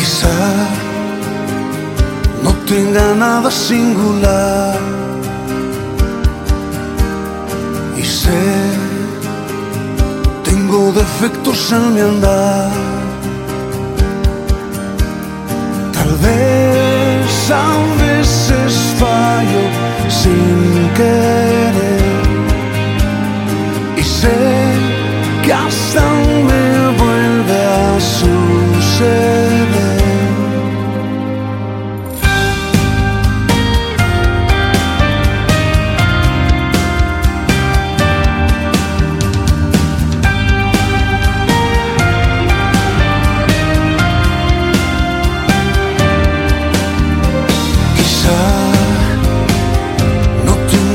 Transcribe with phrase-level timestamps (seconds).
[0.00, 0.40] Quizá
[2.42, 4.78] no tenga nada singular
[7.98, 8.40] y sé
[10.42, 12.70] tengo defectos en mi andar.
[15.92, 17.99] Tal vez a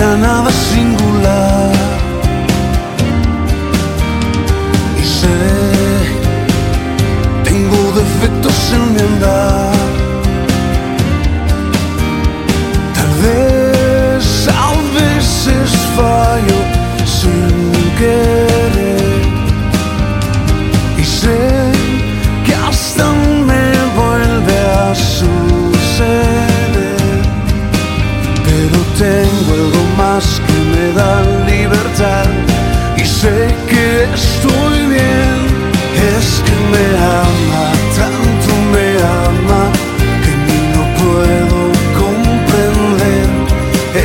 [0.00, 1.79] no tenga nada singular
[33.20, 35.38] sé que estoy bien.
[36.16, 36.86] Es que me
[37.24, 37.64] ama,
[37.98, 38.86] tanto me
[39.28, 39.62] ama
[40.24, 41.58] que ni lo puedo
[42.02, 43.28] comprender.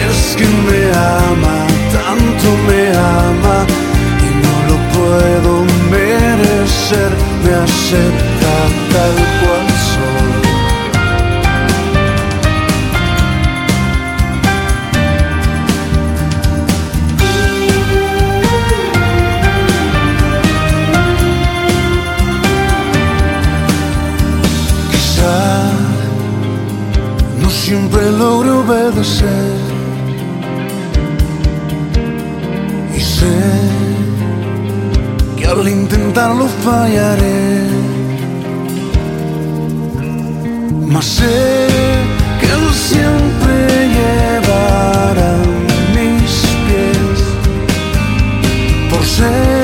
[0.06, 0.82] Es que me
[1.24, 1.58] ama,
[1.98, 2.82] tanto me
[3.22, 3.58] ama
[4.28, 5.52] y no lo puedo
[5.96, 7.12] merecer.
[7.44, 8.35] Me acepta
[28.18, 29.56] logre obedecer
[32.96, 33.42] y sé
[35.38, 37.68] que al intentarlo fallaré,
[40.88, 41.68] mas sé
[42.40, 43.54] que él siempre
[43.98, 45.34] llevará
[45.96, 46.32] mis
[46.66, 47.20] pies
[48.90, 49.55] por sendas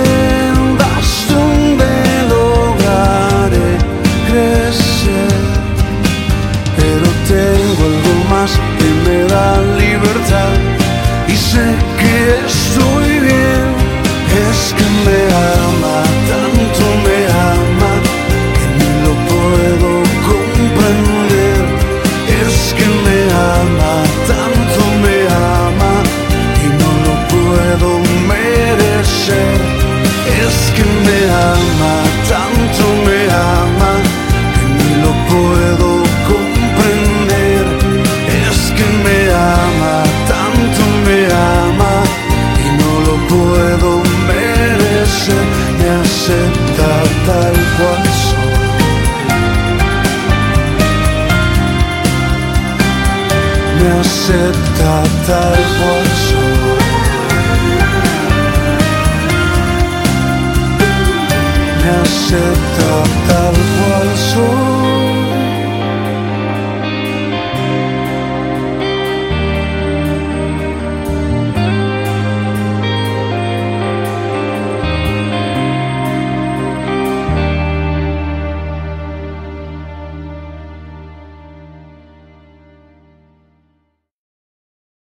[53.81, 56.51] I acepta tal cual soy.